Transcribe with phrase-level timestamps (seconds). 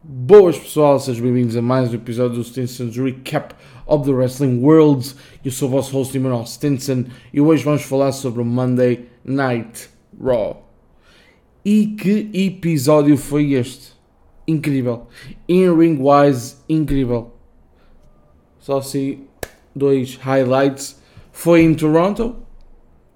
[0.00, 3.52] Boas pessoal, sejam bem-vindos a mais um episódio do Stinson's Recap
[3.84, 5.12] of the Wrestling World.
[5.44, 9.90] Eu sou o vosso host Emanuel Stinson e hoje vamos falar sobre o Monday Night
[10.22, 10.64] Raw.
[11.64, 13.92] E que episódio foi este?
[14.46, 15.08] Incrível.
[15.48, 17.32] In ring wise, incrível.
[18.60, 19.24] Só assim,
[19.74, 21.02] dois highlights.
[21.32, 22.36] Foi em Toronto,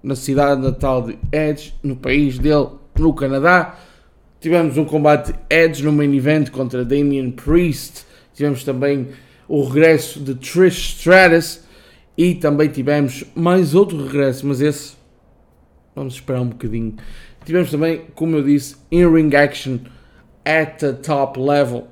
[0.03, 3.79] na cidade natal de Edge, no país dele, no Canadá.
[4.43, 8.05] Tivemos um combate Edge no main event contra Damian Priest.
[8.33, 9.07] Tivemos também
[9.47, 11.61] o regresso de Trish Stratus.
[12.17, 14.97] E também tivemos mais outro regresso, mas esse
[15.95, 16.97] vamos esperar um bocadinho.
[17.45, 19.79] Tivemos também, como eu disse, in-ring action
[20.43, 21.87] at the top level.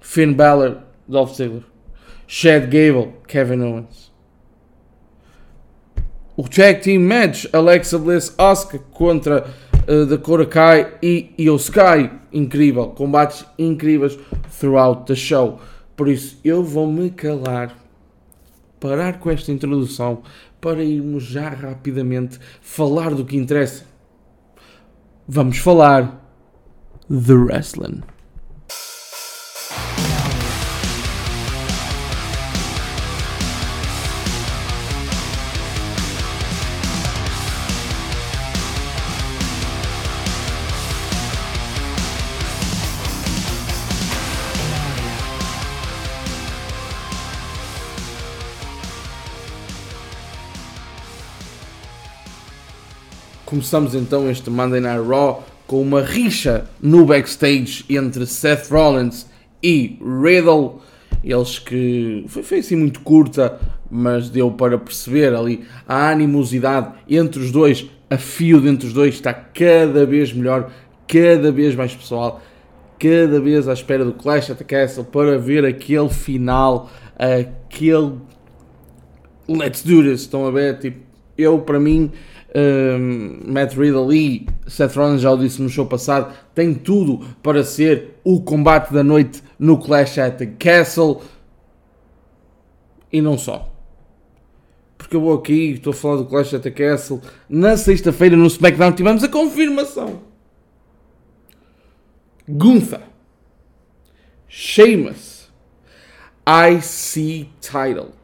[0.00, 1.64] Finn Balor, Dolph Ziggler.
[2.26, 4.10] Chad Gable, Kevin Owens.
[6.34, 9.46] O tag team match Alexa Bliss Asuka contra
[9.88, 12.10] uh, Dakota Kai e Io Sky.
[12.32, 14.18] Incrível, combates incríveis
[14.58, 15.58] throughout the show.
[15.96, 17.76] Por isso eu vou me calar,
[18.78, 20.22] parar com esta introdução
[20.60, 23.84] para irmos já rapidamente falar do que interessa.
[25.26, 26.24] Vamos falar
[27.08, 28.02] de wrestling.
[53.48, 59.24] Começamos então este Monday Night Raw com uma rixa no backstage entre Seth Rollins
[59.62, 60.82] e Riddle.
[61.24, 63.58] Eles que foi, foi assim muito curta,
[63.90, 69.14] mas deu para perceber ali a animosidade entre os dois, a fio entre os dois
[69.14, 70.70] está cada vez melhor,
[71.06, 72.42] cada vez mais pessoal,
[72.98, 78.12] cada vez à espera do Clash at the Castle para ver aquele final, aquele
[79.48, 80.78] Let's do this, estão a ver?
[80.80, 80.98] Tipo,
[81.38, 82.12] eu para mim
[82.54, 87.64] um, Matt Riddle e Seth Rollins, já o disse no show passado, tem tudo para
[87.64, 91.22] ser o combate da noite no Clash at the Castle.
[93.12, 93.72] E não só.
[94.96, 97.20] Porque eu vou aqui, estou a falar do Clash at the Castle.
[97.48, 100.20] Na sexta-feira no SmackDown tivemos a confirmação.
[102.48, 103.02] Gunther.
[104.48, 105.50] Sheamus.
[106.46, 108.17] IC title.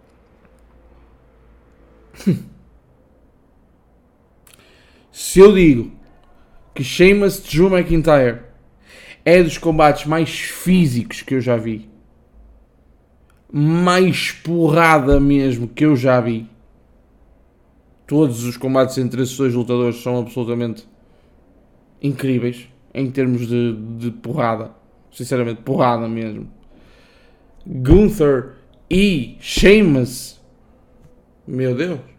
[5.14, 5.92] Se eu digo
[6.74, 8.40] que Sheamus Drew McIntyre
[9.24, 11.88] é dos combates mais físicos que eu já vi,
[13.48, 16.50] mais porrada mesmo que eu já vi,
[18.08, 20.84] todos os combates entre esses dois lutadores são absolutamente
[22.02, 24.72] incríveis em termos de, de porrada.
[25.12, 26.50] Sinceramente, porrada mesmo.
[27.64, 28.54] Gunther
[28.90, 30.40] e Sheamus,
[31.46, 32.13] meu Deus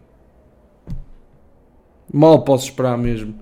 [2.12, 3.34] mal posso esperar mesmo.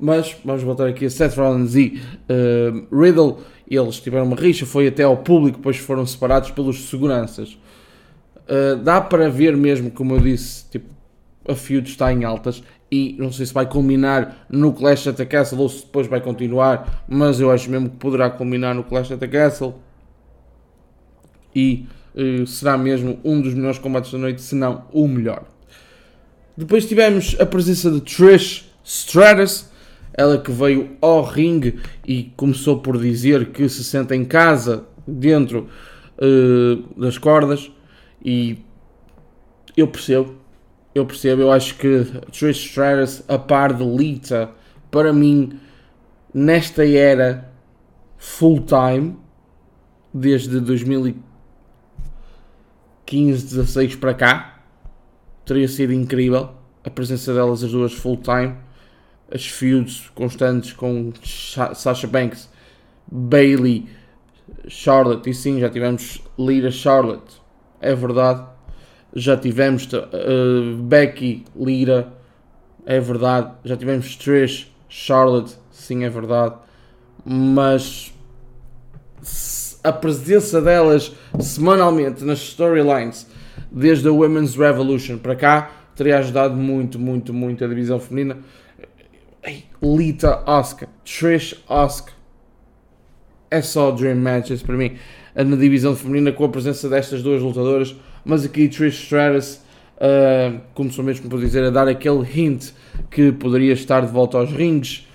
[0.00, 2.00] Mas vamos voltar aqui a Seth Rollins e
[2.30, 3.38] uh, Riddle.
[3.68, 7.58] Eles tiveram uma rixa, foi até ao público, depois foram separados pelos seguranças.
[8.48, 10.86] Uh, dá para ver mesmo, como eu disse, tipo,
[11.46, 15.26] a feud está em altas e não sei se vai culminar no Clash at the
[15.26, 19.12] Castle ou se depois vai continuar, mas eu acho mesmo que poderá culminar no Clash
[19.12, 19.74] at the Castle
[21.54, 25.44] e uh, será mesmo um dos melhores combates da noite, se não o melhor.
[26.58, 29.66] Depois tivemos a presença de Trish Stratus,
[30.12, 35.68] ela que veio ao ringue e começou por dizer que se sente em casa dentro
[36.18, 37.70] uh, das cordas
[38.24, 38.58] e
[39.76, 40.34] eu percebo,
[40.92, 44.50] eu percebo, eu acho que Trish Stratus, a par de Lita,
[44.90, 45.60] para mim,
[46.34, 47.52] nesta era
[48.16, 49.16] full time,
[50.12, 54.57] desde 2015, 16 para cá,
[55.48, 56.50] teria sido incrível
[56.84, 58.54] a presença delas as duas full time,
[59.32, 61.12] as feuds constantes com
[61.74, 62.50] Sasha Banks,
[63.10, 63.88] Bailey,
[64.68, 67.40] Charlotte, e sim, já tivemos Lira Charlotte,
[67.80, 68.46] é verdade.
[69.14, 72.12] Já tivemos uh, Becky, Lira,
[72.84, 73.52] é verdade.
[73.64, 76.56] Já tivemos Trish, Charlotte, sim, é verdade.
[77.24, 78.12] Mas
[79.82, 83.26] a presença delas semanalmente nas storylines
[83.70, 88.38] desde a Women's Revolution para cá, teria ajudado muito, muito, muito a divisão feminina.
[89.82, 92.12] Lita Asuka, Trish Asuka.
[93.50, 94.96] É só Dream Matches para mim
[95.44, 97.94] na divisão feminina com a presença destas duas lutadoras.
[98.24, 99.60] Mas aqui Trish Stratus
[99.96, 102.70] uh, começou mesmo por dizer a dar aquele hint
[103.10, 105.06] que poderia estar de volta aos rings.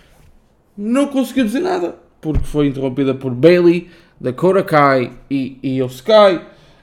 [0.77, 3.89] Não conseguiu dizer nada porque foi interrompida por Bailey
[4.19, 6.39] Dakota Kai e Io Sky.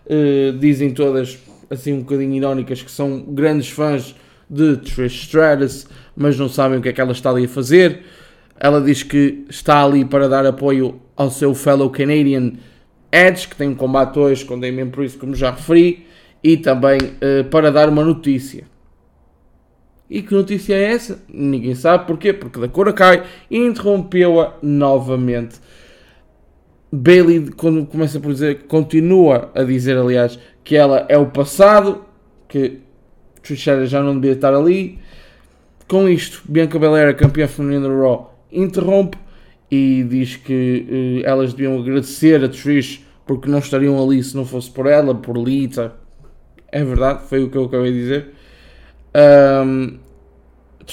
[0.07, 1.39] Uh, dizem todas,
[1.71, 4.15] assim um bocadinho irónicas, que são grandes fãs
[4.51, 5.87] de Trish Stratus,
[6.17, 8.03] mas não sabem o que é que ela está ali a fazer.
[8.59, 12.55] Ela diz que está ali para dar apoio ao seu fellow Canadian
[13.13, 16.07] Edge, que tem um combate hoje com Damien Priest, como já referi,
[16.43, 18.65] e também uh, para dar uma notícia.
[20.09, 21.23] E que notícia é essa?
[21.33, 25.61] Ninguém sabe porquê, porque da Cora Kai interrompeu-a novamente.
[26.93, 32.05] Bailey, quando começa por dizer, continua a dizer, aliás, que ela é o passado,
[32.49, 32.81] que
[33.43, 34.99] Trish já não devia estar ali.
[35.87, 39.19] Com isto, Bianca Belair, campeã feminina do Raw, interrompe
[39.71, 44.45] e diz que uh, elas deviam agradecer a Trish porque não estariam ali se não
[44.45, 45.95] fosse por ela, por Lita.
[46.73, 48.29] É verdade, foi o que eu acabei de dizer.
[49.15, 49.99] Um,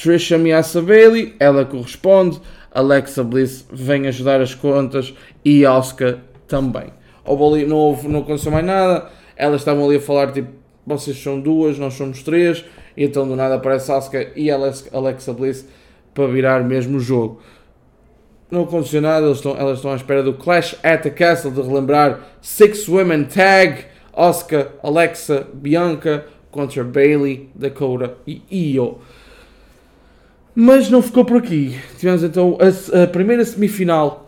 [0.02, 2.40] Trish ameaça Bailey, ela corresponde.
[2.72, 5.14] Alexa Bliss vem ajudar as contas
[5.44, 6.94] e Asuka também.
[7.26, 9.10] Ali, não, houve, não aconteceu mais nada.
[9.36, 10.50] Elas estavam ali a falar tipo:
[10.86, 12.64] vocês são duas, nós somos três.
[12.96, 15.68] E então do nada aparece Asuka e Alexa Bliss
[16.14, 17.42] para virar mesmo o jogo.
[18.50, 21.62] Não aconteceu nada, elas estão, elas estão à espera do Clash at the Castle de
[21.62, 29.00] relembrar Six Women Tag, Asuka, Alexa, Bianca contra Bailey, Dakota e Io.
[30.60, 31.78] Mas não ficou por aqui.
[32.00, 34.28] Tivemos então a, a, primeira semifinal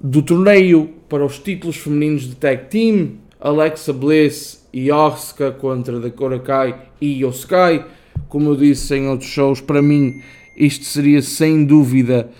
[0.00, 3.18] do torneio para os títulos femininos de Tag Team.
[3.38, 7.84] Alexa Bliss e Asuka contra Dakota Kai e Sky.
[8.26, 10.22] Como eu disse em outros shows, para mim
[10.56, 12.30] isto seria sem dúvida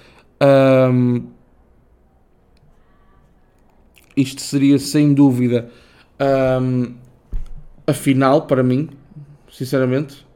[0.43, 1.23] um,
[4.17, 5.69] isto seria sem dúvida
[6.59, 6.95] um,
[7.87, 8.89] a final para mim,
[9.53, 10.27] sinceramente.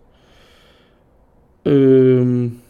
[1.64, 2.62] Um,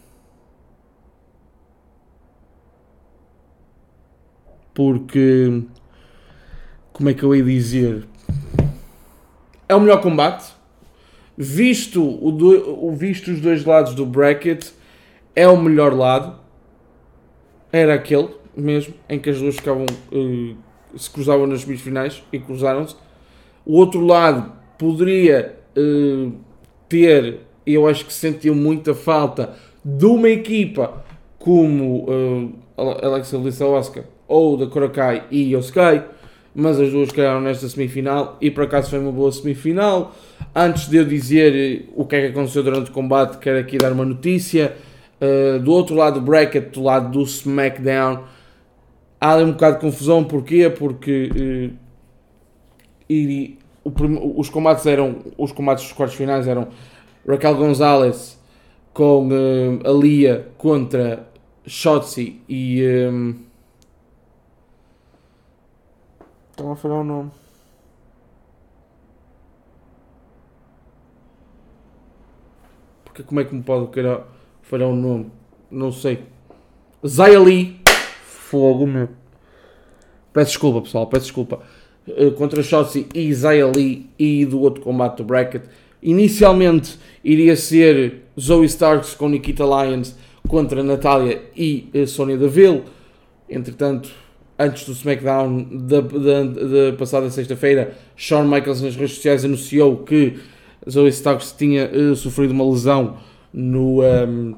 [4.75, 5.63] porque
[6.93, 8.05] como é que eu ia dizer?
[9.67, 10.53] É o melhor combate.
[11.37, 14.67] Visto, o, do, visto os dois lados do bracket,
[15.35, 16.39] é o melhor lado
[17.71, 22.95] era aquele mesmo, em que as duas ficavam, uh, se cruzavam nas semifinais e cruzaram-se.
[23.65, 26.31] O outro lado poderia uh,
[26.87, 31.03] ter, eu acho que sentiu muita falta de uma equipa
[31.37, 36.05] como uh, Alexa Lissawska ou da Korakai e Yoskai,
[36.53, 40.15] mas as duas caíram nesta semifinal e por acaso foi uma boa semifinal.
[40.55, 43.91] Antes de eu dizer o que é que aconteceu durante o combate, quero aqui dar
[43.91, 44.75] uma notícia.
[45.19, 48.23] Uh, do outro lado do bracket, do lado do SmackDown,
[49.19, 50.23] há ali um bocado de confusão.
[50.23, 50.69] Porquê?
[50.69, 51.77] Porque uh,
[53.09, 56.69] e, o, os combates eram os combates dos quartos finais eram
[57.27, 58.39] Raquel Gonzalez
[58.93, 61.27] com uh, Lia contra
[61.65, 62.81] Shotzi e
[66.55, 67.31] estão a falar o nome
[73.15, 74.21] porque como é que me pode querer
[74.61, 75.31] fará o nome,
[75.69, 76.23] não sei.
[77.05, 77.79] Zaya Lee,
[78.23, 79.09] fogo meu.
[80.33, 81.61] Peço desculpa pessoal, peço desculpa.
[82.07, 85.63] Uh, contra Shotzi e Zaya Lee e do outro combate do bracket.
[86.01, 90.15] Inicialmente iria ser Zoe Starks com Nikita Lyons
[90.47, 92.83] contra Natália e Sonya Deville.
[93.49, 94.09] Entretanto,
[94.57, 100.39] antes do SmackDown da, da, da passada sexta-feira, Shawn Michaels nas redes sociais anunciou que
[100.89, 103.17] Zoe Starks tinha uh, sofrido uma lesão
[103.53, 104.55] no, um,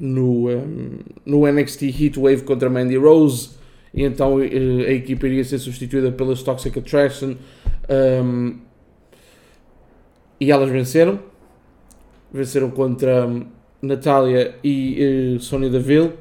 [0.00, 3.50] no, um, no NXT Heatwave contra Mandy Rose.
[3.92, 7.34] E então uh, a equipa iria ser substituída pelas Toxic Attraction
[8.24, 8.58] um,
[10.40, 11.18] e elas venceram.
[12.32, 13.28] Venceram contra
[13.82, 16.12] Natália e uh, Sonya Deville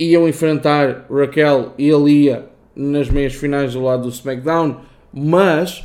[0.00, 4.80] iam enfrentar Raquel e Alia nas meias finais do lado do SmackDown
[5.12, 5.84] mas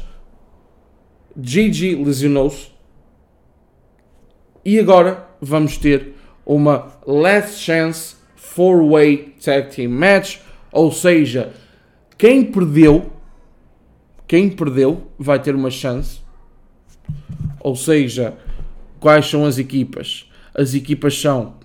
[1.40, 2.70] Gigi lesionou-se
[4.64, 8.16] e agora vamos ter uma Last Chance
[8.56, 10.40] 4-Way Tag Team Match,
[10.72, 11.54] ou seja,
[12.18, 13.12] quem perdeu,
[14.28, 16.22] quem perdeu vai ter uma chance.
[17.60, 18.38] Ou seja,
[19.00, 20.30] quais são as equipas?
[20.54, 21.56] As equipas são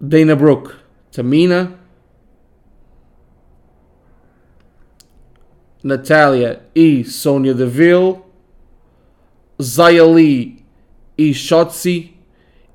[0.00, 0.72] Dana Brooke,
[1.12, 1.78] Tamina,
[5.82, 8.20] Natalia e Sonya Deville,
[9.62, 10.64] Zaya Lee
[11.16, 12.14] e Shotzi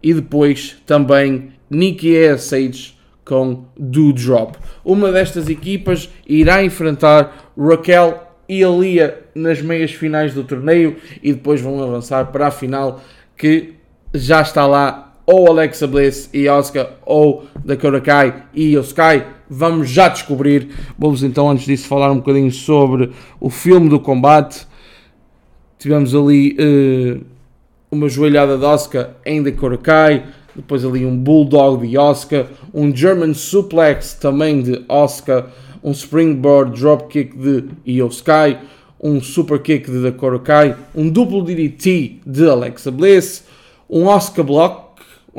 [0.02, 4.58] e depois também Nikki Sage com Drop.
[4.84, 11.62] Uma destas equipas irá enfrentar Raquel e Alia nas meias finais do torneio e depois
[11.62, 13.00] vão avançar para a final
[13.38, 13.76] que
[14.14, 20.08] já está lá ou Alexa Bliss e Asuka ou Dakota Kai e Sky Vamos já
[20.08, 20.70] descobrir.
[20.98, 24.68] Vamos então, antes disso, falar um bocadinho sobre o filme do combate.
[25.78, 27.26] Tivemos ali uh,
[27.92, 33.34] uma joelhada de Oscar em Dakota Kai, depois ali um Bulldog de Oscar, um German
[33.34, 35.48] Suplex também de Oscar,
[35.84, 38.58] um Springboard Dropkick de Io Sky,
[39.02, 43.46] um Super Kick de Dakota Kai, um duplo DDT de Alexa Bliss,
[43.90, 44.89] um Oscar Block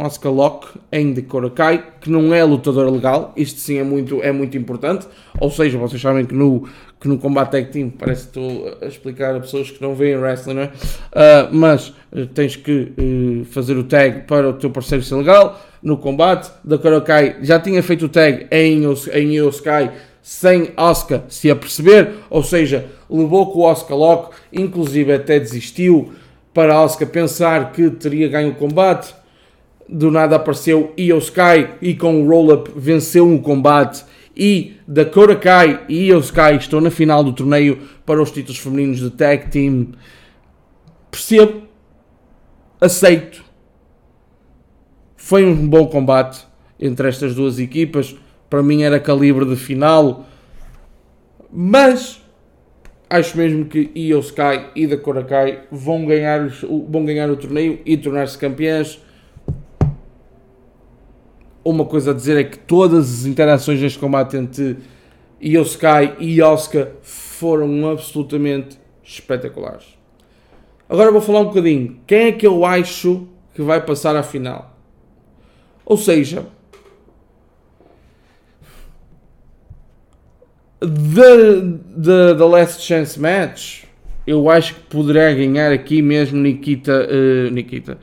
[0.00, 4.23] um Asuka Lock em Dakota Kai, que não é lutador legal, isto sim é muito,
[4.23, 5.07] é muito importante,
[5.38, 6.66] ou seja, vocês sabem que no,
[6.99, 10.16] que no combate tag team, parece que estou a explicar a pessoas que não veem
[10.16, 10.66] wrestling, não é?
[10.66, 15.61] Uh, mas uh, tens que uh, fazer o tag para o teu parceiro ser legal,
[15.83, 19.40] no combate, Dakota Kai já tinha feito o tag em, em
[20.23, 26.12] sem Asuka se aperceber, ou seja, levou com o Asuka Lock, inclusive até desistiu
[26.54, 29.14] para Asuka pensar que teria ganho o combate,
[29.90, 34.04] do nada apareceu Io Sky e com o roll-up venceu um combate
[34.37, 39.00] e Dakota Kai e Io Sky estão na final do torneio para os títulos femininos
[39.00, 39.88] de tag team.
[41.11, 41.62] Percebo,
[42.80, 43.44] aceito.
[45.16, 46.47] Foi um bom combate
[46.78, 48.16] entre estas duas equipas.
[48.49, 50.26] Para mim era calibre de final,
[51.52, 52.20] mas
[53.09, 56.49] acho mesmo que Io Sky e Dakota Kai vão ganhar,
[56.88, 59.00] vão ganhar o torneio e tornar-se campeãs
[61.64, 64.79] uma coisa a dizer é que todas as interações neste combate entre
[65.40, 69.99] Sky e Oscar foram absolutamente espetaculares.
[70.88, 72.00] Agora vou falar um bocadinho.
[72.07, 74.76] Quem é que eu acho que vai passar à final?
[75.85, 76.47] Ou seja,
[80.81, 83.85] the, Last Chance Match,
[84.26, 87.99] eu acho que poderá ganhar aqui mesmo Nikita, uh, Nikita,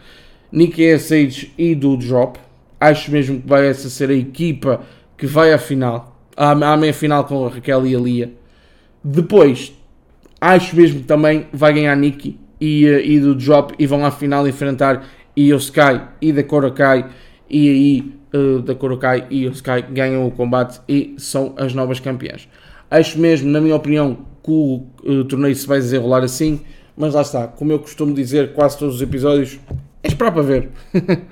[0.51, 2.39] Nikki Sage e do Drop
[2.79, 4.81] acho mesmo que vai essa ser a equipa
[5.17, 8.33] que vai à final, à, à meia final com a Raquel e a Lia.
[9.03, 9.73] Depois,
[10.39, 14.11] acho mesmo que também vai ganhar Nikki e, eh, e do Drop e vão à
[14.11, 15.05] final enfrentar
[15.35, 17.09] Io Sky e da Korakai
[17.49, 21.99] e aí uh, da Korakai e Io Sky ganham o combate e são as novas
[21.99, 22.47] campeãs.
[22.89, 26.61] Acho mesmo, na minha opinião, que o uh, torneio se vai desenrolar assim,
[26.95, 29.59] mas lá está, como eu costumo dizer quase todos os episódios,
[30.03, 30.69] é esperar para ver.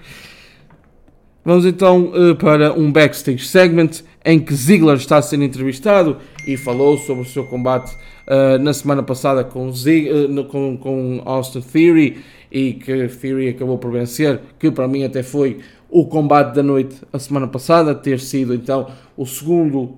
[1.45, 6.57] Vamos então uh, para um backstage segment em que Ziggler está a ser entrevistado e
[6.57, 11.61] falou sobre o seu combate uh, na semana passada com, Zig, uh, com, com Austin
[11.61, 12.17] Theory
[12.51, 16.95] e que Theory acabou por vencer, que para mim até foi o combate da noite
[17.13, 19.97] a semana passada, ter sido então o segundo,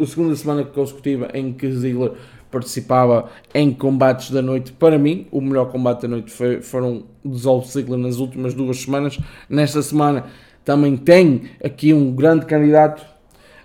[0.00, 2.12] a segunda semana consecutiva em que Ziggler
[2.50, 4.72] participava em combates da noite.
[4.72, 8.78] Para mim, o melhor combate da noite foi, foram dos Dolph Ziggler nas últimas duas
[8.80, 9.18] semanas.
[9.50, 10.24] Nesta semana
[10.68, 13.02] também tem aqui um grande candidato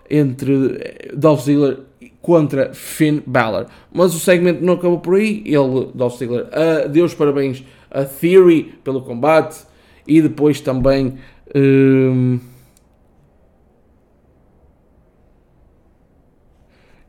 [0.10, 1.80] entre eh, Dolph Ziggler
[2.22, 3.66] contra Finn Balor.
[3.92, 5.44] Mas o segmento não acabou por aí.
[5.46, 9.66] Ele, Dolph Ziggler, uh, deu os parabéns a Theory pelo combate
[10.08, 11.16] e depois também.
[11.54, 12.40] Um,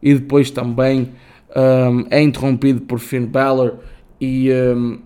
[0.03, 1.13] e depois também
[1.55, 3.79] um, é interrompido por Finn Balor
[4.21, 4.99] e um,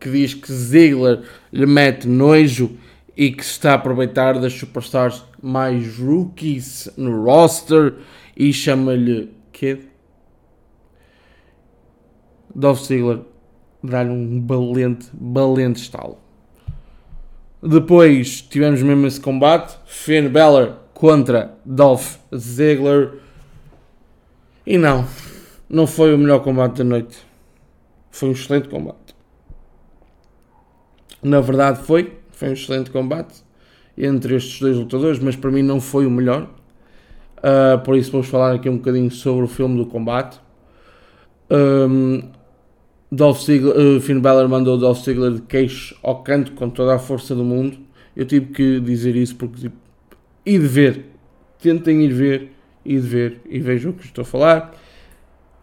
[0.00, 2.78] que diz que Ziggler lhe mete nojo
[3.16, 7.94] e que se está a aproveitar das superstars mais rookies no roster
[8.36, 9.88] e chama-lhe Kid.
[12.54, 13.20] Dolph Ziggler
[13.82, 16.18] dá-lhe um valente, valente estalo.
[17.62, 23.20] Depois tivemos mesmo esse combate, Finn Balor contra Dolph Ziggler.
[24.66, 25.06] E não,
[25.68, 27.18] não foi o melhor combate da noite.
[28.10, 29.14] Foi um excelente combate.
[31.22, 33.42] Na verdade foi, foi um excelente combate
[33.96, 36.50] entre estes dois lutadores, mas para mim não foi o melhor.
[37.38, 40.40] Uh, por isso vamos falar aqui um bocadinho sobre o filme do combate.
[41.50, 42.22] Um,
[43.10, 46.98] Dolph Ziggler, uh, Finn Balor mandou Dolph Ziggler de queixo ao canto com toda a
[46.98, 47.78] força do mundo.
[48.16, 49.76] Eu tive que dizer isso porque tipo,
[50.44, 51.04] e de ver,
[51.60, 52.52] tentem ir ver
[52.84, 54.74] e de ver e vejam o que estou a falar.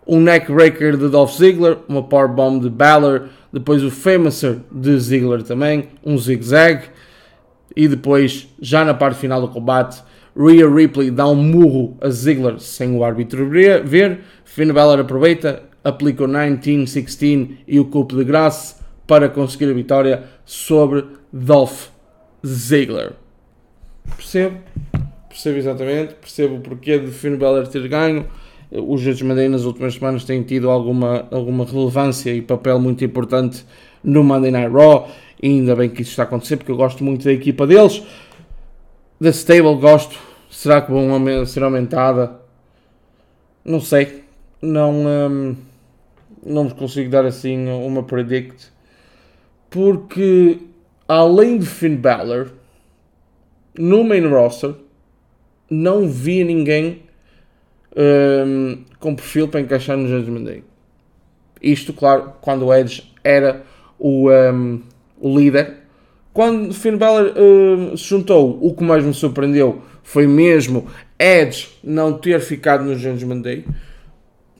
[0.05, 5.89] Um neckbreaker de Dolph Ziggler, uma powerbomb de Balor, depois o Famouser de Ziggler também,
[6.03, 6.85] um zig-zag,
[7.75, 10.01] e depois, já na parte final do combate,
[10.35, 16.23] Rhea Ripley dá um murro a Ziggler sem o árbitro ver, Finn Balor aproveita, aplica
[16.23, 21.87] o 1916 e o Coupe de Graça para conseguir a vitória sobre Dolph
[22.45, 23.13] Ziggler.
[24.15, 24.57] Percebo,
[25.29, 28.25] percebo exatamente, percebo o porquê de Finn Balor ter ganho
[28.71, 33.65] os Judgment nas últimas semanas têm tido alguma, alguma relevância e papel muito importante
[34.03, 35.09] no Monday Night Raw.
[35.41, 38.03] E ainda bem que isso está a acontecer, porque eu gosto muito da equipa deles.
[39.19, 40.17] Da Stable gosto,
[40.51, 42.41] Será que vão ser aumentada?
[43.63, 44.25] Não sei.
[44.61, 45.55] Não, um,
[46.45, 48.69] não vos consigo dar assim uma predict.
[49.69, 50.59] Porque
[51.07, 52.51] além de Finn Balor,
[53.79, 54.75] no main roster
[55.69, 57.03] não vi ninguém
[57.95, 60.63] um, com perfil para encaixar no Judgment Day.
[61.61, 63.63] Isto, claro, quando o Edge era
[63.99, 64.81] o, um,
[65.19, 65.77] o líder.
[66.33, 70.87] Quando Finn Balor um, se juntou, o que mais me surpreendeu foi mesmo
[71.19, 73.65] Edge não ter ficado no Judgment Day.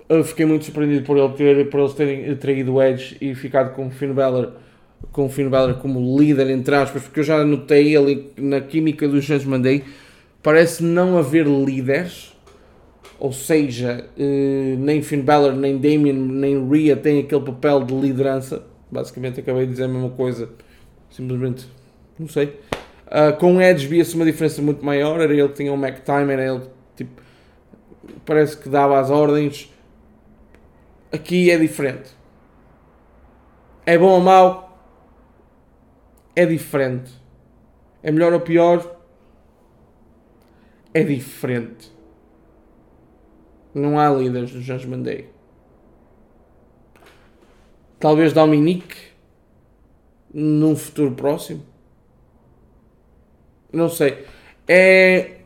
[0.08, 3.74] Eu fiquei muito surpreendido por, ele ter, por eles terem traído o Edge e ficado
[3.74, 4.54] com Finn Balor
[5.12, 9.26] com Finn Balor como líder, entre aspas, porque eu já notei ele na química dos
[9.26, 9.84] Judgment Day,
[10.44, 12.34] parece não haver líderes,
[13.22, 18.64] ou seja, eh, nem Finn Balor, nem Damien, nem Rhea têm aquele papel de liderança.
[18.90, 20.50] Basicamente acabei de dizer a mesma coisa,
[21.12, 21.68] simplesmente
[22.18, 22.60] não sei.
[23.06, 26.34] Uh, com Edge via-se uma diferença muito maior, era ele que tinha um Mac Time,
[26.34, 26.64] era ele
[26.96, 27.22] tipo,
[28.26, 29.72] parece que dava as ordens.
[31.12, 32.10] Aqui é diferente.
[33.86, 34.84] É bom ou mau?
[36.36, 37.12] É diferente.
[38.02, 39.00] É melhor ou pior?
[40.92, 41.91] É diferente.
[43.74, 45.30] Não há líderes do Judgment Day.
[48.00, 49.12] Talvez Dominique
[50.34, 51.64] num futuro próximo.
[53.72, 54.26] Não sei.
[54.68, 55.38] É.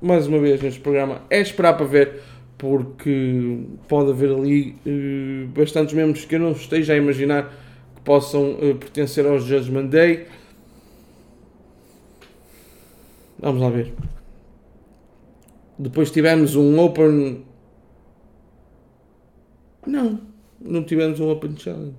[0.00, 1.22] Mais uma vez neste programa.
[1.30, 2.22] É esperar para ver.
[2.58, 7.52] Porque pode haver ali uh, bastantes membros que eu não esteja a imaginar
[7.96, 10.26] que possam uh, pertencer aos Judgment Day.
[13.40, 13.92] Vamos lá ver.
[15.82, 17.44] Depois tivemos um Open.
[19.84, 20.20] Não,
[20.60, 21.96] não tivemos um Open Challenge.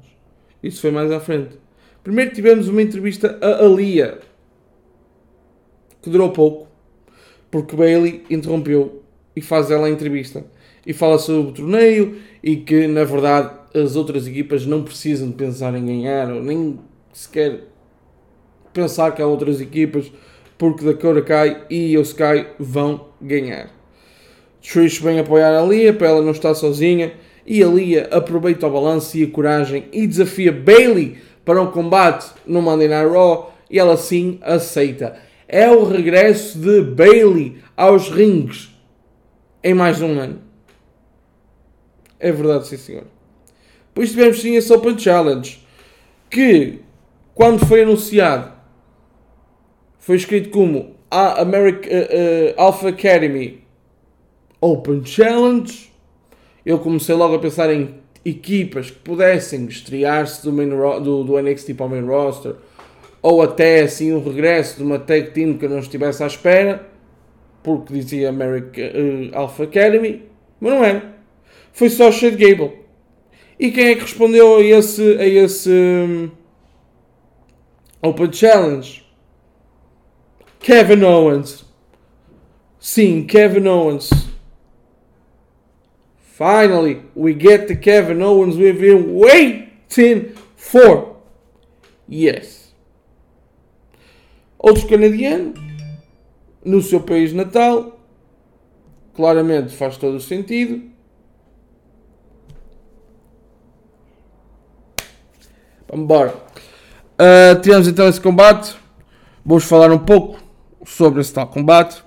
[0.63, 1.58] Isso foi mais à frente.
[2.02, 4.20] Primeiro tivemos uma entrevista a Alia,
[6.02, 6.70] que durou pouco,
[7.52, 9.04] porque Bailey interrompeu
[9.36, 10.46] e faz ela a entrevista
[10.88, 15.36] e fala sobre o torneio e que na verdade as outras equipas não precisam de
[15.36, 16.80] pensar em ganhar ou nem
[17.12, 17.63] sequer
[18.72, 20.10] pensar que há outras equipas
[20.63, 23.69] porque Dakota Kai e Sky vão ganhar.
[24.62, 28.71] Trish vem apoiar a Lia para ela não estar sozinha e a Lia aproveita o
[28.71, 33.78] balanço e a coragem e desafia Bailey para um combate no Monday Night Raw e
[33.78, 35.17] ela sim aceita.
[35.49, 38.73] É o regresso de Bailey aos rings
[39.62, 40.39] em mais um ano.
[42.21, 43.04] É verdade, sim senhor.
[43.89, 45.60] Depois tivemos sim esse Open Challenge
[46.30, 46.80] que
[47.36, 48.53] quando foi anunciado
[50.04, 53.63] foi escrito como a American uh, uh, Alpha Academy
[54.60, 55.94] Open Challenge.
[56.66, 60.52] Eu comecei logo a pensar em equipas que pudessem estrear-se do,
[61.00, 62.56] do, do NXT para o main roster
[63.22, 66.86] ou até assim o regresso de uma tag team que eu não estivesse à espera
[67.63, 70.24] porque dizia American uh, Alpha Academy,
[70.60, 71.16] mas não era.
[71.72, 72.74] Foi só Shade Gable.
[73.58, 76.30] E quem é que respondeu a esse, a esse um,
[78.02, 79.03] Open Challenge?
[80.63, 81.65] Kevin Owens.
[82.80, 84.10] Sim, Kevin Owens.
[86.17, 91.17] Finally, we get the Kevin Owens we've been waiting for.
[92.08, 92.73] Yes.
[94.58, 95.54] Outro canadiano,
[96.63, 97.99] no seu país natal,
[99.13, 100.82] claramente faz todo o sentido.
[105.89, 106.34] Vamos embora.
[107.19, 108.76] Uh, tivemos então esse combate.
[109.45, 110.42] Vamos falar um pouco
[110.86, 112.04] sobre esse tal combate.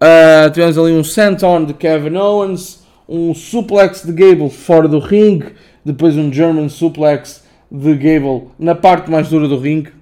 [0.00, 5.54] Uh, tivemos ali um senton de Kevin Owens, um suplex de Gable fora do ringue,
[5.84, 9.92] depois um German suplex de Gable na parte mais dura do ringue.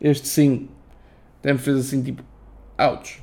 [0.00, 0.68] Este sim,
[1.40, 2.22] até me fez assim tipo,
[2.78, 3.20] ouch.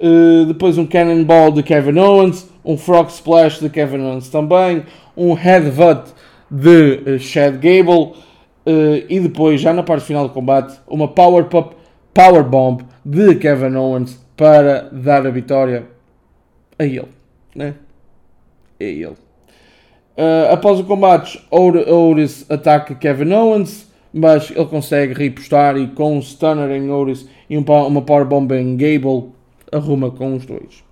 [0.00, 4.84] Uh, depois um Cannonball de Kevin Owens, um Frog Splash de Kevin Owens também,
[5.16, 6.12] um Headbutt
[6.50, 8.14] de uh, Chad Gable
[8.66, 11.76] uh, e depois, já na parte final do combate, uma Power Pop
[12.14, 15.86] Power Bomb de Kevin Owens para dar a vitória
[16.78, 17.08] a ele.
[17.54, 17.74] Né?
[18.80, 19.16] A ele.
[20.16, 26.22] Uh, após o combate, Otis ataca Kevin Owens, mas ele consegue repostar e com um
[26.22, 29.30] stunner em Otis e um, uma powerbomb em Gable,
[29.70, 30.84] arruma com os dois.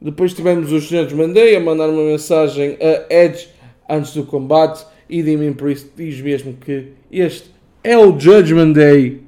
[0.00, 3.48] Depois tivemos os senhores Mandei a mandar uma mensagem a Edge
[3.88, 7.50] antes do combate e Damien Priest diz mesmo que este
[7.82, 9.25] é o Judgment Day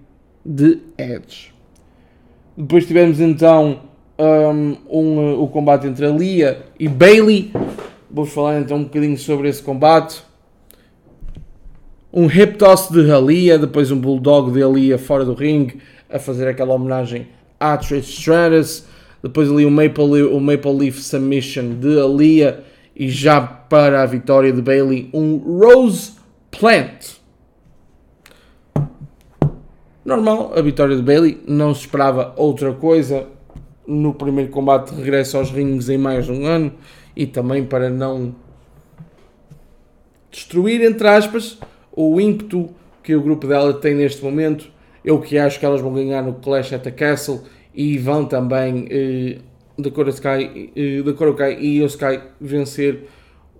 [0.48, 1.52] de Edge.
[2.56, 3.82] Depois tivemos então
[4.18, 7.52] um, um, o combate entre a Lia e Bailey.
[8.10, 10.22] Vou falar então um bocadinho sobre esse combate.
[12.10, 15.82] Um hip toss de Alia, depois um bulldog de Alia fora do ringue.
[16.08, 17.28] a fazer aquela homenagem
[17.60, 18.84] a Trish Stratus.
[19.22, 22.64] Depois ali o Maple, o Maple Leaf Submission de Alia
[22.96, 26.12] e já para a vitória de Bailey um Rose
[26.50, 27.17] Plant.
[30.08, 33.26] Normal, a vitória de Bailey, não se esperava outra coisa.
[33.86, 36.72] No primeiro combate regressa aos rings em mais de um ano
[37.14, 38.34] e também para não
[40.30, 41.58] destruir, entre aspas,
[41.92, 42.70] o ímpeto
[43.02, 44.70] que o grupo dela tem neste momento.
[45.04, 47.42] Eu que acho que elas vão ganhar no Clash at the Castle
[47.74, 49.38] e vão também eh,
[49.78, 53.04] Dakota eh, Kai e Sky vencer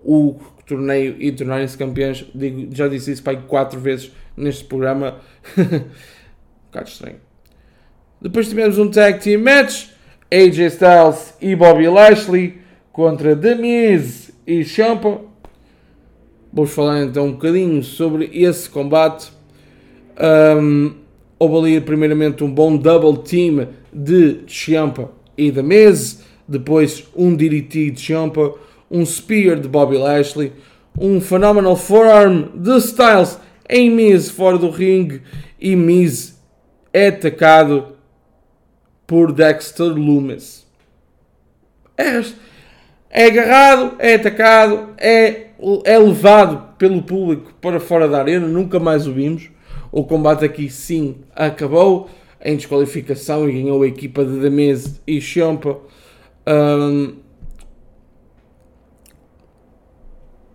[0.02, 2.24] o torneio e tornarem-se campeões.
[2.34, 5.18] Digo, já disse isso pai quatro vezes neste programa.
[6.68, 7.16] um bocado estranho.
[8.20, 9.88] Depois tivemos um tag team match.
[10.30, 12.58] AJ Styles e Bobby Lashley
[12.92, 15.22] contra The Miz e Champa.
[16.52, 19.32] Vamos falar então um bocadinho sobre esse combate.
[20.20, 20.96] Um,
[21.38, 26.22] houve ali primeiramente um bom double team de Champa e The Miz.
[26.46, 28.52] Depois um DDT de Champa.
[28.90, 30.52] Um Spear de Bobby Lashley.
[30.98, 35.22] Um Phenomenal Forearm de Styles em Miz fora do ringue.
[35.58, 36.37] E Miz
[36.92, 37.96] é atacado
[39.06, 40.66] por Dexter Loomis.
[41.96, 42.22] É,
[43.10, 45.46] é agarrado, é atacado, é,
[45.84, 49.50] é levado pelo público para fora da arena, nunca mais o vimos.
[49.90, 52.10] O combate aqui sim acabou
[52.44, 55.78] em desqualificação e ganhou a equipa de Damese e Champa.
[56.46, 57.16] Um,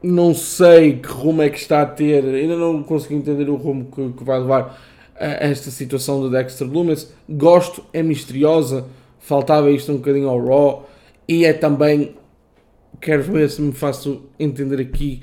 [0.01, 3.85] não sei que rumo é que está a ter, ainda não consegui entender o rumo
[3.85, 4.79] que, que vai levar
[5.15, 7.11] esta situação do Dexter Loomis.
[7.29, 8.85] Gosto, é misteriosa,
[9.19, 10.89] faltava isto um bocadinho ao Raw
[11.27, 12.15] e é também,
[12.99, 15.21] quero ver se me faço entender aqui,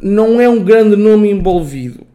[0.00, 2.06] não é um grande nome envolvido.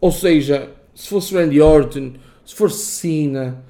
[0.00, 2.12] Ou seja, se fosse Randy Orton,
[2.44, 3.64] se fosse Cena,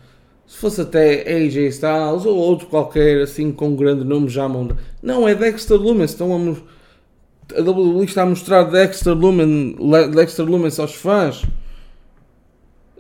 [0.46, 4.76] se fosse até AJ Styles ou outro qualquer assim com um grande nome já monta.
[5.02, 6.04] Não, é Dexter Lumen.
[6.04, 6.56] Estão a,
[7.52, 9.76] a WWE está a mostrar Dexter Lumen,
[10.14, 11.44] Dexter Lumen aos fãs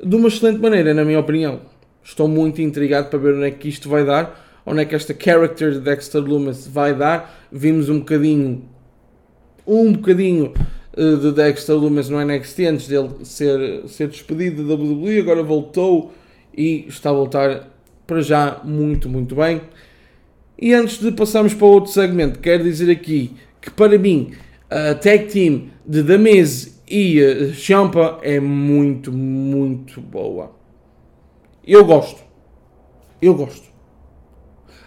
[0.02, 1.60] de uma excelente maneira, na minha opinião.
[2.02, 5.14] Estou muito intrigado para ver onde é que isto vai dar, onde é que esta
[5.18, 7.46] character de Dexter Loomis vai dar.
[7.50, 8.62] Vimos um bocadinho,
[9.66, 10.52] um bocadinho
[10.96, 16.12] uh, de Dexter Loomis no NXT antes dele ser, ser despedido da WWE, agora voltou
[16.54, 17.70] e está a voltar
[18.06, 19.62] para já muito, muito bem.
[20.58, 23.32] E antes de passarmos para outro segmento, quero dizer aqui
[23.64, 24.32] que para mim
[24.70, 30.52] a tag team de Miz e uh, Champa é muito, muito boa.
[31.66, 32.22] Eu gosto.
[33.20, 33.66] Eu gosto.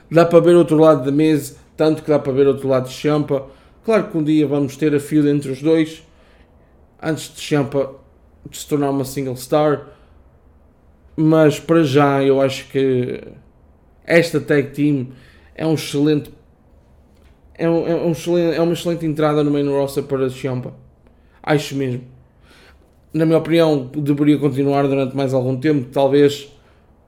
[0.09, 2.93] Dá para ver outro lado da mesa, tanto que dá para ver outro lado de
[2.93, 3.47] Champa.
[3.83, 6.03] Claro que um dia vamos ter a fila entre os dois,
[7.01, 7.95] antes de Champa
[8.51, 9.97] se tornar uma single star
[11.19, 13.23] mas para já eu acho que
[14.05, 15.07] esta tag team
[15.55, 16.29] é um excelente
[17.57, 20.73] é, um, é, um é uma excelente entrada no main roster para Ciampa.
[21.41, 22.01] Acho mesmo.
[23.13, 25.87] Na minha opinião, deveria continuar durante mais algum tempo.
[25.91, 26.53] Talvez,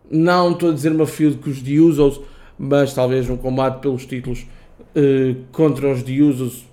[0.10, 2.22] não estou a dizer uma feud com os Usos,
[2.58, 4.48] mas talvez um combate pelos títulos
[4.96, 6.66] uh, contra os Usos.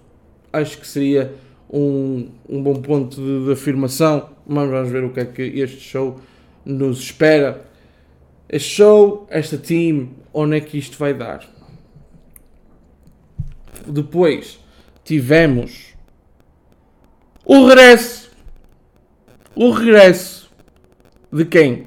[0.52, 1.34] Acho que seria
[1.68, 4.30] um, um bom ponto de, de afirmação.
[4.46, 6.16] Mas vamos ver o que é que este show
[6.64, 7.66] nos espera.
[8.48, 11.56] Este show, esta team, onde é que isto vai dar?
[13.87, 14.59] Depois
[15.05, 15.94] tivemos
[17.44, 18.31] o regresso.
[19.55, 20.51] O regresso
[21.33, 21.87] de quem?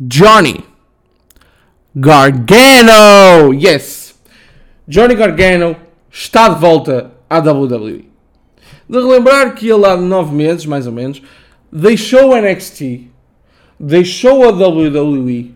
[0.00, 0.64] Johnny
[1.94, 3.52] Gargano!
[3.52, 4.14] Yes!
[4.86, 5.76] Johnny Gargano
[6.10, 8.08] está de volta à WWE.
[8.88, 11.20] De relembrar que ele há 9 meses, mais ou menos,
[11.70, 13.10] deixou o NXT,
[13.78, 15.54] deixou a WWE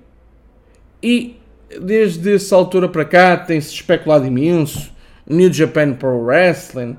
[1.03, 1.37] e
[1.81, 4.93] desde essa altura para cá tem-se especulado imenso.
[5.27, 6.97] New Japan Pro Wrestling,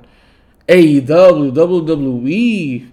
[0.67, 2.87] AEW, WWE.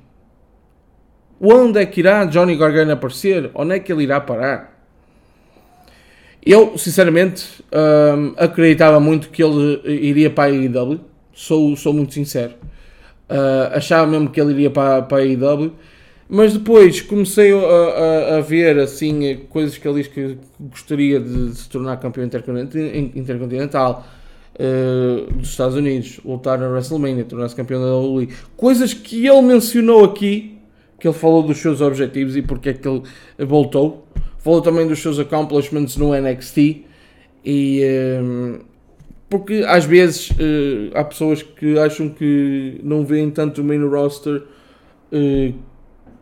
[1.40, 3.50] Onde é que irá Johnny Gargano aparecer?
[3.54, 4.78] Onde é que ele irá parar?
[6.44, 11.00] Eu, sinceramente, hum, acreditava muito que ele iria para a AEW.
[11.32, 12.54] Sou, sou muito sincero.
[13.28, 15.72] Uh, achava mesmo que ele iria para, para a AEW.
[16.32, 21.56] Mas depois comecei a, a, a, ver assim coisas que ele diz que gostaria de
[21.56, 24.06] se tornar campeão intercontinental
[24.54, 28.28] uh, dos Estados Unidos, lutar na WrestleMania, tornar-se campeão da WWE.
[28.56, 30.56] Coisas que ele mencionou aqui,
[31.00, 33.02] que ele falou dos seus objetivos e porque é que ele
[33.38, 34.06] voltou.
[34.38, 36.84] Falou também dos seus accomplishments no NXT
[37.44, 37.82] e
[38.22, 38.60] um,
[39.28, 44.44] porque às vezes uh, há pessoas que acham que não veem tanto o main roster.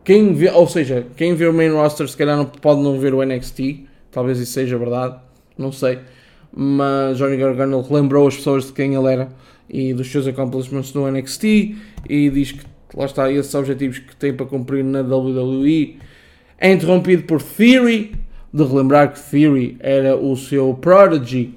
[0.09, 3.13] Quem vê, ou seja, quem vê o main roster se calhar não pode não ver
[3.13, 3.85] o NXT.
[4.09, 5.19] Talvez isso seja verdade,
[5.55, 5.99] não sei.
[6.51, 9.29] Mas Johnny Gargano lembrou as pessoas de quem ele era
[9.69, 11.43] e dos seus accomplishments no NXT
[12.09, 15.99] e diz que lá está esses objetivos que tem para cumprir na WWE.
[16.57, 18.15] É interrompido por Theory,
[18.51, 21.53] de relembrar que Theory era o seu prodigy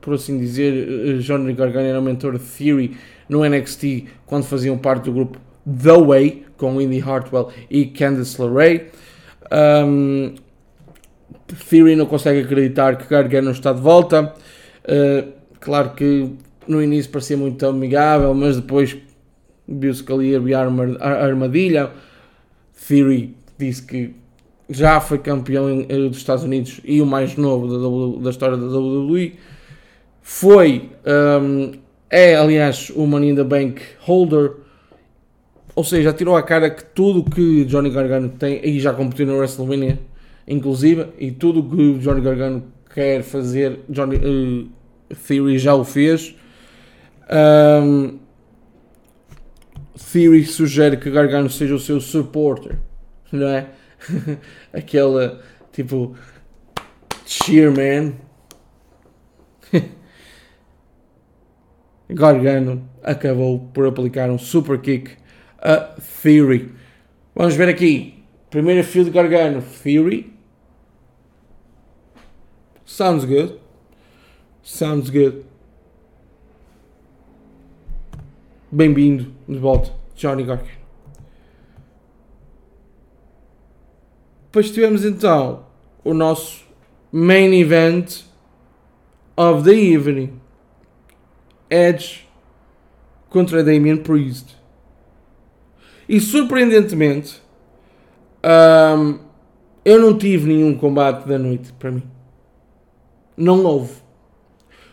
[0.00, 2.96] por assim dizer, Johnny Gargano era o mentor de Theory
[3.28, 8.86] no NXT quando faziam parte do grupo The Way com Indy Hartwell e Candice LeRae.
[9.52, 10.34] Um,
[11.70, 14.34] Theory não consegue acreditar que Gargano está de volta.
[14.84, 16.30] Uh, claro que
[16.66, 18.96] no início parecia muito amigável, mas depois
[19.68, 21.90] viu-se que ali havia a armadilha.
[22.88, 24.14] Theory disse que
[24.68, 28.66] já foi campeão eh, dos Estados Unidos e o mais novo da, da história da
[28.66, 29.34] WWE
[30.22, 30.90] foi,
[31.40, 31.72] um,
[32.10, 34.54] é aliás o Money in the Bank holder,
[35.76, 39.36] ou seja, tirou a cara que tudo que Johnny Gargano tem, e já competiu no
[39.36, 40.00] WrestleMania,
[40.48, 44.66] inclusive, e tudo que Johnny Gargano quer fazer, Johnny uh,
[45.28, 46.34] Theory já o fez.
[47.30, 48.18] Um,
[50.12, 52.78] Theory sugere que Gargano seja o seu supporter,
[53.30, 53.66] não é?
[54.72, 56.16] Aquela tipo
[57.26, 58.14] cheer man.
[62.08, 65.25] Gargano acabou por aplicar um super kick
[65.66, 66.72] a Theory.
[67.34, 68.22] Vamos ver aqui.
[68.48, 69.60] Primeira de Gargano.
[69.60, 70.32] Theory.
[72.84, 73.58] Sounds good.
[74.62, 75.44] Sounds good.
[78.70, 80.70] Bem-vindo de volta, Johnny Gargano.
[84.44, 85.66] Depois tivemos então
[86.04, 86.64] o nosso
[87.10, 88.24] main event
[89.36, 90.40] of the evening.
[91.68, 92.28] Edge
[93.28, 94.56] contra Damian Priest.
[96.08, 97.42] E surpreendentemente,
[99.84, 102.02] eu não tive nenhum combate da noite para mim.
[103.36, 103.94] Não houve.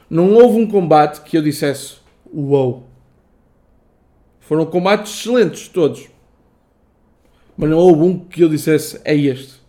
[0.10, 1.98] Não houve um combate que eu dissesse
[2.34, 2.88] uou.
[4.40, 6.08] Foram combates excelentes todos.
[7.56, 9.62] Mas não houve um que eu dissesse é este.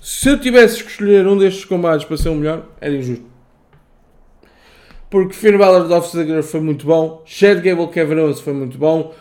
[0.00, 3.32] Se eu tivesse que escolher um destes combates para ser o melhor, era injusto
[5.12, 9.12] porque Finn Balor Dolph Ziggler foi muito bom, Chad Gable Kevin Owens foi muito bom,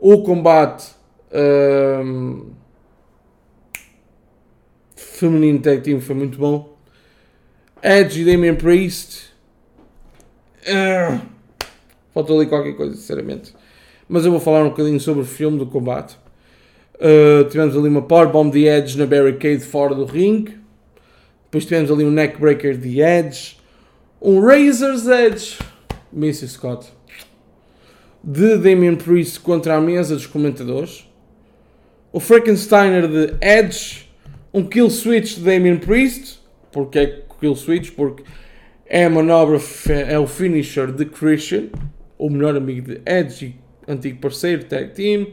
[0.00, 0.94] o combate
[2.02, 2.50] um,
[4.96, 6.76] feminino tag team foi muito bom,
[7.82, 9.30] Edge e Damian Priest
[10.62, 11.20] uh,
[12.12, 13.54] faltou ali qualquer coisa, sinceramente.
[14.08, 16.18] Mas eu vou falar um bocadinho sobre o filme do combate.
[16.96, 20.46] Uh, tivemos ali uma Powerbomb de Edge na barricade fora do ring.
[21.44, 23.60] Depois tivemos ali um neckbreaker de Edge
[24.20, 25.58] um Razor's Edge,
[26.12, 26.92] Missy Scott,
[28.22, 31.08] de Damien Priest contra a mesa dos comentadores,
[32.12, 34.08] o Frankensteiner de Edge,
[34.52, 36.40] um Kill Switch de Damien Priest,
[36.72, 38.24] porque é Kill Switch, porque
[38.86, 39.60] é a manobra,
[40.08, 41.68] é o finisher de Christian,
[42.18, 45.28] o melhor amigo de Edge e antigo parceiro, tag team.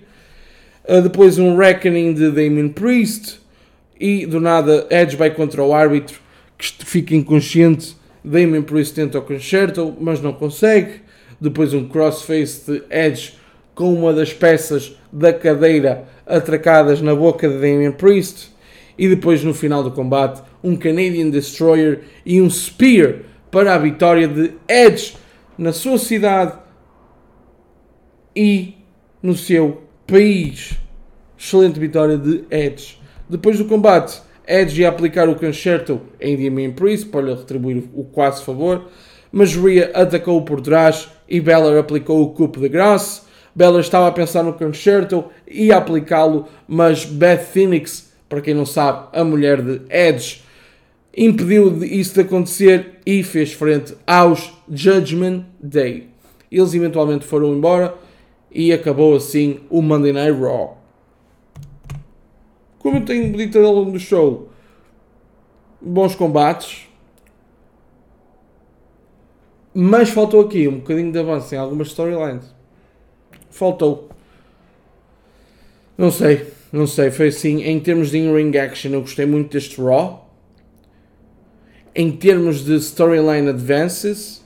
[0.88, 3.42] Uh, depois um Reckoning de Damien Priest.
[4.00, 6.22] E do nada Edge vai contra o árbitro
[6.56, 7.98] que fica inconsciente
[8.28, 11.02] Damien Priest tenta o concerto, mas não consegue.
[11.40, 13.36] Depois um crossface de Edge
[13.76, 18.52] com uma das peças da cadeira atracadas na boca de Damien Priest.
[18.98, 23.20] E depois no final do combate um Canadian Destroyer e um Spear
[23.52, 25.16] para a vitória de Edge
[25.58, 26.54] na sua cidade
[28.36, 28.76] e
[29.22, 30.78] no seu país.
[31.38, 33.00] Excelente vitória de Edge.
[33.30, 38.04] Depois do combate, Edge ia aplicar o concerto em Damien Priest para lhe retribuir o
[38.04, 38.88] quase favor,
[39.32, 43.24] mas Rhea atacou por trás e Beller aplicou o cupo de graça.
[43.56, 48.66] Beller estava a pensar no concerto e a aplicá-lo, mas Beth Phoenix, para quem não
[48.66, 50.44] sabe, a mulher de Edge,
[51.16, 56.10] impediu isso de acontecer e fez frente aos Judgment Day.
[56.52, 57.96] Eles eventualmente foram embora
[58.52, 60.78] e acabou assim o Monday Night Raw
[62.88, 64.50] como eu tenho dito ao longo do show,
[65.82, 66.87] bons combates.
[69.80, 72.52] Mas faltou aqui um bocadinho de avanço em algumas storylines.
[73.52, 74.10] Faltou.
[75.96, 77.12] Não sei, não sei.
[77.12, 80.34] Foi assim, em termos de in-ring action, eu gostei muito deste Raw.
[81.94, 84.44] Em termos de storyline advances,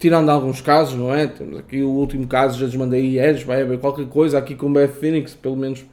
[0.00, 1.28] tirando alguns casos, não é?
[1.28, 4.72] Temos aqui o último caso, já desmandei Edge, vai haver qualquer coisa aqui com o
[4.72, 5.84] Beth Phoenix, pelo menos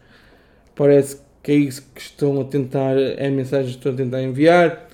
[0.75, 4.23] Parece que é isso que estão a tentar, é a mensagem que estão a tentar
[4.23, 4.87] enviar.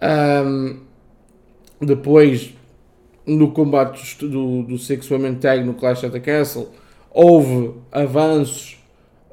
[0.00, 0.85] Um,
[1.80, 2.54] Depois,
[3.26, 6.68] no combate do, do Six Women Tag no Clash at the Castle,
[7.10, 8.78] houve avanços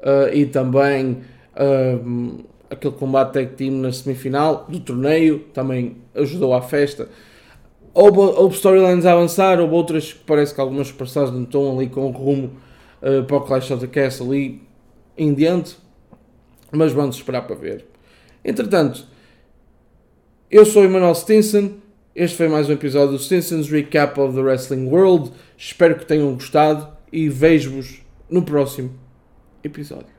[0.00, 1.22] uh, e também
[1.54, 7.08] uh, aquele combate tag team na semifinal do torneio também ajudou à festa.
[7.92, 11.88] Houve, houve storylines a avançar, houve outras que parece que algumas personagens não estão ali
[11.88, 12.52] com rumo
[13.00, 14.60] uh, para o Clash of the Castle e
[15.16, 15.76] em diante,
[16.72, 17.86] mas vamos esperar para ver.
[18.44, 19.06] Entretanto,
[20.50, 21.83] eu sou Emanuel Stinson.
[22.14, 25.32] Este foi mais um episódio do Stinson's Recap of the Wrestling World.
[25.58, 28.96] Espero que tenham gostado e vejo-vos no próximo
[29.64, 30.13] episódio.